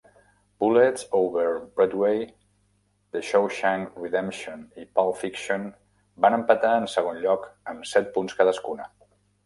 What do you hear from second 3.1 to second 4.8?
"The Shawshank Redemption"